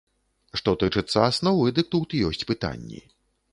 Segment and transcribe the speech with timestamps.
[0.59, 3.07] Што тычыцца асновы, дык тут ёсць пытанні.